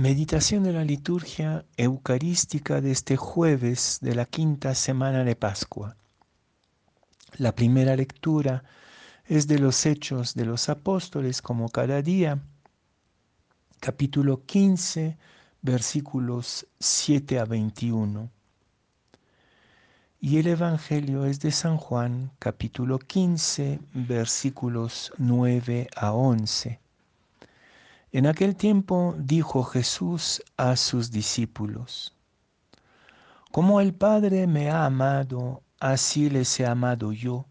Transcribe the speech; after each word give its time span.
Meditación 0.00 0.62
de 0.62 0.72
la 0.72 0.82
liturgia 0.82 1.66
eucarística 1.76 2.80
de 2.80 2.90
este 2.90 3.18
jueves 3.18 3.98
de 4.00 4.14
la 4.14 4.24
quinta 4.24 4.74
semana 4.74 5.24
de 5.24 5.36
Pascua. 5.36 5.94
La 7.36 7.54
primera 7.54 7.94
lectura 7.96 8.64
es 9.26 9.46
de 9.46 9.58
los 9.58 9.84
Hechos 9.84 10.32
de 10.32 10.46
los 10.46 10.70
Apóstoles 10.70 11.42
como 11.42 11.68
cada 11.68 12.00
día, 12.00 12.42
capítulo 13.78 14.46
15, 14.46 15.18
versículos 15.60 16.66
7 16.78 17.38
a 17.38 17.44
21. 17.44 18.30
Y 20.18 20.38
el 20.38 20.46
Evangelio 20.46 21.26
es 21.26 21.40
de 21.40 21.52
San 21.52 21.76
Juan, 21.76 22.32
capítulo 22.38 22.98
15, 22.98 23.80
versículos 23.92 25.12
9 25.18 25.88
a 25.94 26.12
11. 26.14 26.80
En 28.12 28.26
aquel 28.26 28.56
tiempo 28.56 29.14
dijo 29.18 29.62
Jesús 29.62 30.42
a 30.56 30.76
sus 30.76 31.10
discípulos, 31.10 32.16
Como 33.52 33.80
el 33.80 33.94
Padre 33.94 34.46
me 34.46 34.70
ha 34.70 34.84
amado, 34.84 35.62
así 35.78 36.28
les 36.28 36.58
he 36.58 36.66
amado 36.66 37.12
yo, 37.12 37.46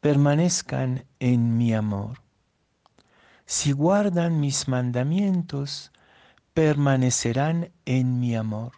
permanezcan 0.00 1.04
en 1.20 1.56
mi 1.56 1.74
amor. 1.74 2.18
Si 3.46 3.72
guardan 3.72 4.40
mis 4.40 4.68
mandamientos, 4.68 5.92
permanecerán 6.54 7.70
en 7.84 8.18
mi 8.18 8.34
amor 8.34 8.72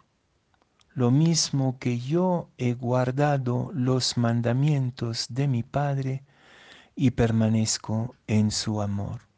lo 0.93 1.09
mismo 1.09 1.77
que 1.79 1.99
yo 1.99 2.49
he 2.57 2.73
guardado 2.73 3.71
los 3.73 4.17
mandamientos 4.17 5.27
de 5.29 5.47
mi 5.47 5.63
Padre 5.63 6.23
y 6.95 7.11
permanezco 7.11 8.15
en 8.27 8.51
su 8.51 8.81
amor. 8.81 9.30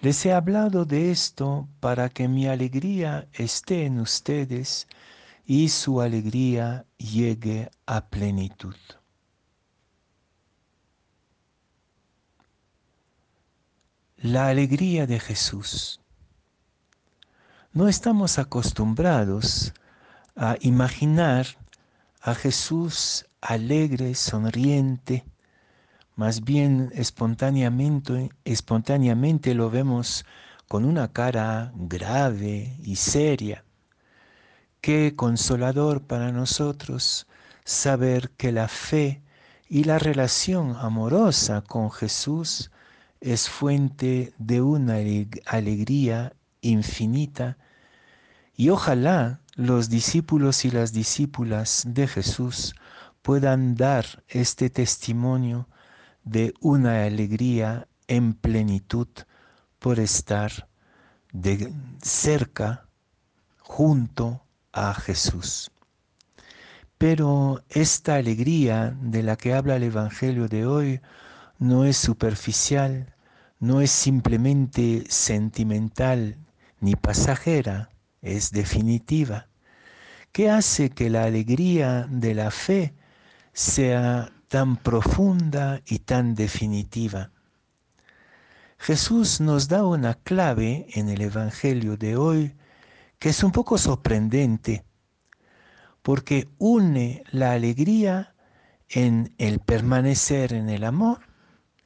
Les 0.00 0.26
he 0.26 0.32
hablado 0.32 0.84
de 0.84 1.10
esto 1.10 1.68
para 1.80 2.08
que 2.08 2.28
mi 2.28 2.46
alegría 2.46 3.28
esté 3.32 3.86
en 3.86 3.98
ustedes 3.98 4.86
y 5.46 5.68
su 5.68 6.00
alegría 6.00 6.84
llegue 6.98 7.70
a 7.86 8.06
plenitud. 8.08 8.76
La 14.18 14.48
alegría 14.48 15.06
de 15.06 15.20
Jesús. 15.20 16.00
No 17.72 17.88
estamos 17.88 18.38
acostumbrados 18.38 19.72
a 20.34 20.56
imaginar 20.60 21.46
a 22.20 22.34
Jesús 22.34 23.26
alegre, 23.40 24.14
sonriente, 24.14 25.24
más 26.16 26.42
bien 26.44 26.90
espontáneamente, 26.94 28.30
espontáneamente 28.44 29.54
lo 29.54 29.70
vemos 29.70 30.24
con 30.66 30.84
una 30.84 31.12
cara 31.12 31.72
grave 31.76 32.76
y 32.82 32.96
seria. 32.96 33.64
Qué 34.80 35.14
consolador 35.14 36.02
para 36.02 36.32
nosotros 36.32 37.26
saber 37.64 38.30
que 38.30 38.50
la 38.50 38.66
fe 38.68 39.22
y 39.68 39.84
la 39.84 39.98
relación 39.98 40.74
amorosa 40.76 41.60
con 41.60 41.90
Jesús 41.90 42.70
es 43.20 43.48
fuente 43.48 44.32
de 44.38 44.62
una 44.62 44.96
alegría 45.46 46.32
infinita 46.62 47.58
y 48.54 48.70
ojalá 48.70 49.40
los 49.54 49.90
discípulos 49.90 50.64
y 50.64 50.70
las 50.70 50.92
discípulas 50.92 51.84
de 51.86 52.06
Jesús 52.06 52.74
puedan 53.22 53.74
dar 53.74 54.24
este 54.28 54.70
testimonio 54.70 55.68
de 56.26 56.52
una 56.60 57.04
alegría 57.04 57.86
en 58.08 58.34
plenitud 58.34 59.08
por 59.78 60.00
estar 60.00 60.68
de 61.32 61.72
cerca 62.02 62.88
junto 63.60 64.42
a 64.72 64.92
Jesús. 64.92 65.70
Pero 66.98 67.62
esta 67.68 68.16
alegría 68.16 68.96
de 69.00 69.22
la 69.22 69.36
que 69.36 69.54
habla 69.54 69.76
el 69.76 69.84
Evangelio 69.84 70.48
de 70.48 70.66
hoy 70.66 71.00
no 71.58 71.84
es 71.84 71.96
superficial, 71.96 73.14
no 73.60 73.80
es 73.80 73.92
simplemente 73.92 75.04
sentimental 75.08 76.38
ni 76.80 76.96
pasajera, 76.96 77.90
es 78.20 78.50
definitiva. 78.50 79.46
¿Qué 80.32 80.50
hace 80.50 80.90
que 80.90 81.08
la 81.08 81.24
alegría 81.24 82.08
de 82.10 82.34
la 82.34 82.50
fe 82.50 82.94
sea 83.52 84.32
tan 84.48 84.76
profunda 84.76 85.80
y 85.86 86.00
tan 86.00 86.34
definitiva? 86.34 87.30
Jesús 88.78 89.40
nos 89.40 89.68
da 89.68 89.84
una 89.84 90.14
clave 90.14 90.86
en 90.94 91.08
el 91.08 91.22
Evangelio 91.22 91.96
de 91.96 92.16
hoy 92.16 92.54
que 93.18 93.30
es 93.30 93.42
un 93.42 93.52
poco 93.52 93.78
sorprendente, 93.78 94.84
porque 96.02 96.48
une 96.58 97.24
la 97.30 97.52
alegría 97.52 98.34
en 98.88 99.34
el 99.38 99.58
permanecer 99.60 100.52
en 100.52 100.68
el 100.68 100.84
amor, 100.84 101.20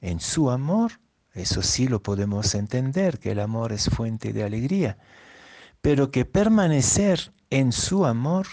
en 0.00 0.20
su 0.20 0.50
amor, 0.50 1.00
eso 1.32 1.62
sí 1.62 1.86
lo 1.86 2.02
podemos 2.02 2.54
entender, 2.54 3.18
que 3.18 3.30
el 3.32 3.40
amor 3.40 3.72
es 3.72 3.88
fuente 3.88 4.32
de 4.32 4.42
alegría, 4.42 4.98
pero 5.80 6.10
que 6.10 6.24
permanecer 6.24 7.32
en 7.48 7.72
su 7.72 8.04
amor 8.04 8.46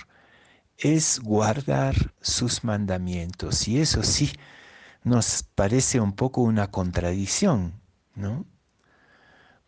es 0.77 1.19
guardar 1.19 2.13
sus 2.21 2.63
mandamientos. 2.63 3.67
Y 3.67 3.79
eso 3.79 4.03
sí 4.03 4.31
nos 5.03 5.43
parece 5.55 5.99
un 5.99 6.13
poco 6.13 6.41
una 6.41 6.67
contradicción, 6.67 7.73
¿no? 8.15 8.45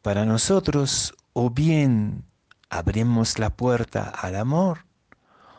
Para 0.02 0.26
nosotros, 0.26 1.14
o 1.34 1.50
bien 1.50 2.26
abrimos 2.70 3.40
la 3.40 3.50
puerta 3.50 4.10
al 4.10 4.36
amor, 4.36 4.86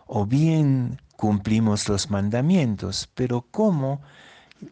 o 0.06 0.26
bien 0.26 1.00
cumplimos 1.16 1.88
los 1.88 2.10
mandamientos, 2.10 3.10
pero 3.14 3.46
¿cómo 3.50 4.00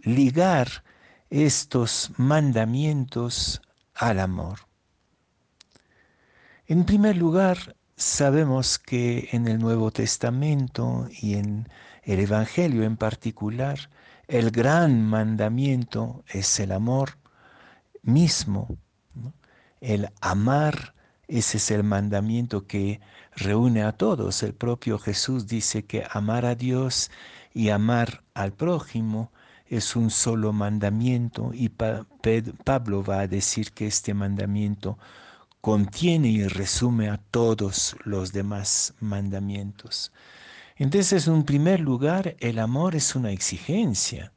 ligar 0.03 0.85
estos 1.31 2.13
mandamientos 2.17 3.61
al 3.95 4.21
amor? 4.21 4.61
En 6.67 6.85
primer 6.85 7.17
lugar, 7.17 7.77
sabemos 7.99 8.79
que 8.79 9.29
en 9.33 9.49
el 9.49 9.59
Nuevo 9.59 9.91
Testamento 9.91 11.09
y 11.21 11.35
en 11.35 11.69
el 12.05 12.21
Evangelio 12.21 12.85
en 12.85 12.97
particular, 12.97 13.91
el 14.29 14.51
gran 14.51 15.03
mandamiento 15.03 16.25
es 16.29 16.61
el 16.61 16.73
amor 16.73 17.19
mismo. 18.03 18.79
El 19.81 20.09
amar, 20.21 20.95
ese 21.27 21.59
es 21.59 21.71
el 21.73 21.83
mandamiento 21.83 22.67
que 22.67 23.01
reúne 23.35 23.83
a 23.83 23.93
todos. 23.93 24.43
El 24.43 24.55
propio 24.55 24.99
Jesús 24.99 25.47
dice 25.49 25.85
que 25.85 26.07
amar 26.11 26.47
a 26.47 26.55
Dios 26.55 27.11
y 27.53 27.71
amar 27.71 28.23
al 28.33 28.53
prójimo 28.53 29.33
es 29.67 29.97
un 29.97 30.11
solo 30.11 30.53
mandamiento 30.53 31.51
y 31.53 31.69
Pablo 31.69 33.05
va 33.05 33.21
a 33.21 33.27
decir 33.27 33.73
que 33.73 33.87
este 33.87 34.15
mandamiento 34.15 34.99
contiene 35.61 36.29
y 36.29 36.47
resume 36.47 37.09
a 37.09 37.19
todos 37.19 37.97
los 38.05 38.33
demás 38.33 38.95
mandamientos. 39.01 40.13
Entonces, 40.77 41.27
en 41.27 41.43
primer 41.45 41.81
lugar, 41.81 42.37
el 42.39 42.59
amor 42.59 42.95
es 42.95 43.17
una 43.17 43.33
exigencia, 43.33 44.33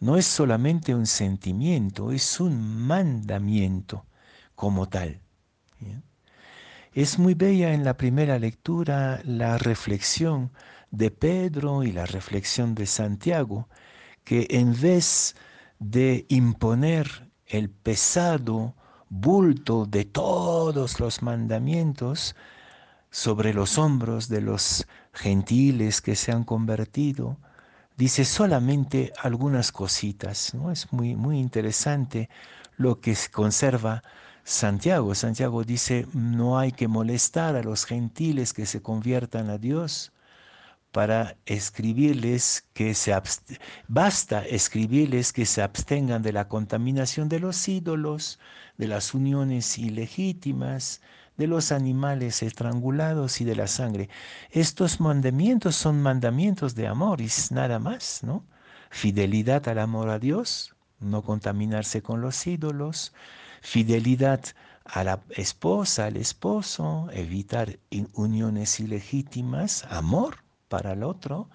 no 0.00 0.16
es 0.16 0.26
solamente 0.26 0.94
un 0.94 1.06
sentimiento, 1.06 2.12
es 2.12 2.40
un 2.40 2.86
mandamiento 2.86 4.04
como 4.54 4.88
tal. 4.88 5.20
Es 6.92 7.18
muy 7.18 7.34
bella 7.34 7.74
en 7.74 7.84
la 7.84 7.96
primera 7.96 8.38
lectura 8.38 9.20
la 9.24 9.58
reflexión 9.58 10.50
de 10.90 11.10
Pedro 11.10 11.82
y 11.82 11.92
la 11.92 12.06
reflexión 12.06 12.74
de 12.74 12.86
Santiago, 12.86 13.68
que 14.24 14.46
en 14.50 14.78
vez 14.80 15.36
de 15.78 16.24
imponer 16.28 17.30
el 17.46 17.70
pesado 17.70 18.74
bulto 19.08 19.86
de 19.86 20.04
todos 20.04 21.00
los 21.00 21.22
mandamientos 21.22 22.34
sobre 23.10 23.54
los 23.54 23.78
hombros 23.78 24.28
de 24.28 24.40
los 24.40 24.86
gentiles 25.12 26.00
que 26.00 26.16
se 26.16 26.32
han 26.32 26.44
convertido, 26.44 27.38
dice 27.96 28.24
solamente 28.24 29.12
algunas 29.22 29.72
cositas, 29.72 30.54
¿no? 30.54 30.70
Es 30.70 30.92
muy, 30.92 31.16
muy 31.16 31.38
interesante 31.38 32.28
lo 32.76 33.00
que 33.00 33.16
conserva 33.32 34.02
Santiago. 34.44 35.14
Santiago 35.14 35.64
dice, 35.64 36.06
no 36.12 36.58
hay 36.58 36.72
que 36.72 36.88
molestar 36.88 37.56
a 37.56 37.62
los 37.62 37.84
gentiles 37.84 38.52
que 38.52 38.66
se 38.66 38.82
conviertan 38.82 39.50
a 39.50 39.58
Dios 39.58 40.12
para 40.92 41.36
escribirles 41.44 42.64
que 42.72 42.94
se 42.94 43.14
basta 43.88 44.46
escribirles 44.46 45.32
que 45.32 45.44
se 45.44 45.62
abstengan 45.62 46.22
de 46.22 46.32
la 46.32 46.48
contaminación 46.48 47.28
de 47.28 47.40
los 47.40 47.68
ídolos, 47.68 48.38
de 48.78 48.88
las 48.88 49.12
uniones 49.12 49.78
ilegítimas, 49.78 51.02
de 51.36 51.46
los 51.46 51.70
animales 51.70 52.42
estrangulados 52.42 53.40
y 53.40 53.44
de 53.44 53.56
la 53.56 53.66
sangre. 53.66 54.08
Estos 54.50 55.00
mandamientos 55.00 55.76
son 55.76 56.00
mandamientos 56.00 56.74
de 56.74 56.86
amor 56.86 57.20
y 57.20 57.28
nada 57.50 57.78
más, 57.78 58.20
¿no? 58.22 58.46
Fidelidad 58.90 59.68
al 59.68 59.80
amor 59.80 60.08
a 60.08 60.18
Dios, 60.18 60.76
no 60.98 61.22
contaminarse 61.22 62.00
con 62.02 62.22
los 62.22 62.46
ídolos, 62.46 63.12
fidelidad 63.60 64.40
a 64.84 65.04
la 65.04 65.20
esposa, 65.30 66.06
al 66.06 66.16
esposo, 66.16 67.08
evitar 67.12 67.78
uniones 68.14 68.80
ilegítimas, 68.80 69.84
amor 69.90 70.45
para 70.68 70.92
el 70.92 71.02
otro, 71.02 71.48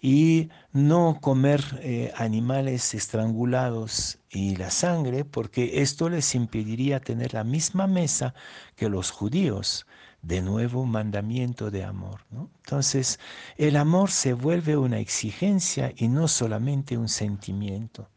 y 0.00 0.50
no 0.72 1.18
comer 1.20 1.62
eh, 1.82 2.12
animales 2.16 2.94
estrangulados 2.94 4.18
y 4.30 4.56
la 4.56 4.70
sangre, 4.70 5.24
porque 5.24 5.82
esto 5.82 6.08
les 6.08 6.34
impediría 6.34 7.00
tener 7.00 7.34
la 7.34 7.44
misma 7.44 7.86
mesa 7.86 8.34
que 8.76 8.88
los 8.88 9.10
judíos. 9.10 9.86
De 10.20 10.42
nuevo, 10.42 10.84
mandamiento 10.84 11.70
de 11.70 11.84
amor. 11.84 12.22
Entonces, 12.64 13.20
el 13.56 13.76
amor 13.76 14.10
se 14.10 14.32
vuelve 14.32 14.76
una 14.76 14.98
exigencia 14.98 15.92
y 15.96 16.08
no 16.08 16.26
solamente 16.26 16.98
un 16.98 17.08
sentimiento. 17.08 18.10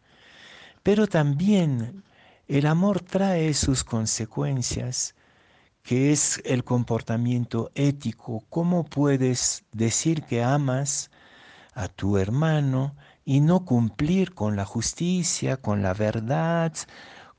Pero 0.81 1.05
también 1.05 2.03
el 2.47 2.65
amor 2.65 3.01
trae 3.01 3.53
sus 3.53 3.83
consecuencias, 3.83 5.15
que 5.83 6.11
es 6.11 6.41
el 6.45 6.63
comportamiento 6.63 7.71
ético. 7.75 8.43
¿Cómo 8.49 8.85
puedes 8.85 9.65
decir 9.71 10.23
que 10.23 10.43
amas 10.43 11.11
a 11.73 11.87
tu 11.87 12.17
hermano 12.17 12.95
y 13.25 13.39
no 13.39 13.65
cumplir 13.65 14.33
con 14.33 14.55
la 14.55 14.65
justicia, 14.65 15.57
con 15.57 15.81
la 15.81 15.93
verdad, 15.93 16.73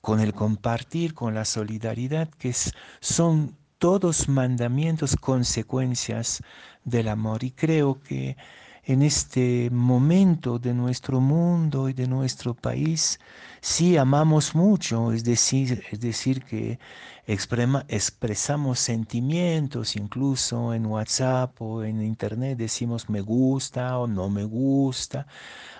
con 0.00 0.21
el 0.21 0.35
compartir, 0.35 1.15
con 1.15 1.35
la 1.35 1.44
solidaridad, 1.44 2.29
que 2.31 2.55
son 3.00 3.56
todos 3.79 4.29
mandamientos, 4.29 5.17
consecuencias 5.17 6.43
del 6.85 7.09
amor. 7.09 7.44
Y 7.44 7.53
creo 7.53 8.00
que 8.00 8.37
en 8.84 9.02
este 9.02 9.70
momento 9.70 10.58
de 10.58 10.75
nuestro 10.75 11.20
mundo 11.20 11.88
y 11.88 11.93
de 11.93 12.08
nuestro 12.08 12.55
país, 12.55 13.20
sí 13.61 13.96
amamos 13.96 14.55
mucho, 14.56 15.12
es 15.12 15.23
decir, 15.25 15.84
es 15.93 16.00
decir 16.00 16.43
que 16.44 16.81
expresamos 17.26 18.81
sentimientos, 18.81 19.94
incluso 19.94 20.75
en 20.75 20.87
WhatsApp 20.87 21.61
o 21.62 21.84
en 21.84 22.02
Internet 22.02 22.58
decimos 22.58 23.08
me 23.08 23.20
gusta 23.20 23.99
o 23.99 24.08
no 24.08 24.29
me 24.29 24.44
gusta. 24.44 25.26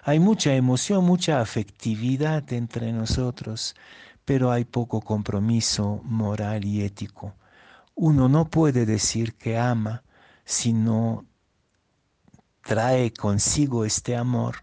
Hay 0.05 0.21
mucha 0.21 0.55
emoción, 0.55 1.05
mucha 1.05 1.41
afectividad 1.41 2.53
entre 2.53 2.93
nosotros, 2.93 3.75
pero 4.25 4.53
hay 4.53 4.65
poco 4.65 5.01
compromiso 5.01 6.01
moral 6.05 6.65
y 6.65 6.83
ético. 6.83 7.35
Uno 7.97 8.29
no 8.29 8.49
puede 8.49 8.87
decir 8.87 9.35
que 9.35 9.59
ama 9.59 10.05
si 10.45 10.73
no 10.73 11.25
trae 12.63 13.13
consigo 13.13 13.85
este 13.85 14.17
amor 14.17 14.57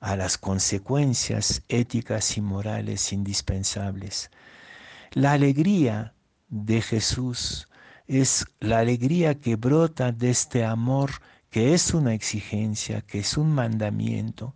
a 0.00 0.16
las 0.16 0.38
consecuencias 0.38 1.62
éticas 1.68 2.36
y 2.36 2.40
morales 2.40 3.12
indispensables. 3.12 4.30
La 5.12 5.32
alegría 5.32 6.14
de 6.48 6.82
Jesús 6.82 7.68
es 8.06 8.46
la 8.60 8.78
alegría 8.78 9.34
que 9.40 9.56
brota 9.56 10.12
de 10.12 10.30
este 10.30 10.64
amor 10.64 11.10
que 11.50 11.74
es 11.74 11.94
una 11.94 12.14
exigencia, 12.14 13.00
que 13.00 13.20
es 13.20 13.36
un 13.38 13.52
mandamiento, 13.52 14.54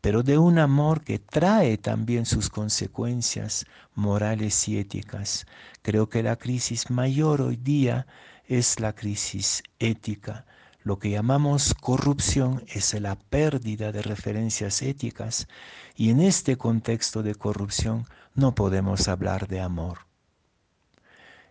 pero 0.00 0.22
de 0.22 0.38
un 0.38 0.58
amor 0.58 1.04
que 1.04 1.18
trae 1.18 1.76
también 1.76 2.24
sus 2.24 2.48
consecuencias 2.48 3.66
morales 3.94 4.66
y 4.66 4.78
éticas. 4.78 5.46
Creo 5.82 6.08
que 6.08 6.22
la 6.22 6.36
crisis 6.36 6.90
mayor 6.90 7.42
hoy 7.42 7.56
día 7.56 8.06
es 8.46 8.80
la 8.80 8.94
crisis 8.94 9.62
ética 9.78 10.46
lo 10.82 10.98
que 10.98 11.10
llamamos 11.10 11.74
corrupción 11.74 12.64
es 12.68 12.98
la 13.00 13.16
pérdida 13.16 13.92
de 13.92 14.02
referencias 14.02 14.80
éticas 14.82 15.46
y 15.94 16.10
en 16.10 16.20
este 16.20 16.56
contexto 16.56 17.22
de 17.22 17.34
corrupción 17.34 18.06
no 18.34 18.54
podemos 18.54 19.08
hablar 19.08 19.46
de 19.48 19.60
amor. 19.60 20.06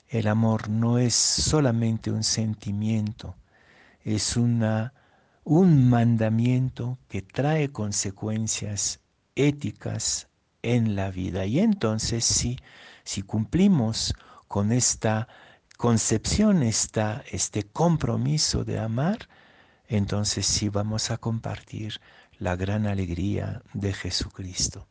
El 0.08 0.28
amor 0.28 0.70
no 0.70 0.98
es 0.98 1.14
solamente 1.14 2.10
un 2.10 2.24
sentimiento, 2.24 3.36
es 4.04 4.36
una, 4.36 4.94
un 5.44 5.88
mandamiento 5.88 6.98
que 7.08 7.22
trae 7.22 7.72
consecuencias 7.72 9.00
éticas 9.36 10.28
en 10.64 10.96
la 10.96 11.12
vida. 11.12 11.46
Y 11.46 11.60
entonces 11.60 12.26
si, 12.26 12.58
si 13.04 13.22
cumplimos 13.22 14.16
con 14.48 14.72
esta 14.72 15.28
concepción 15.80 16.62
está 16.62 17.24
este 17.32 17.64
compromiso 17.64 18.66
de 18.66 18.80
amar, 18.80 19.30
entonces 19.88 20.46
sí 20.46 20.68
vamos 20.68 21.10
a 21.10 21.18
compartir 21.18 22.02
la 22.38 22.58
gran 22.58 22.86
alegría 22.86 23.64
de 23.74 23.94
Jesucristo. 23.94 24.90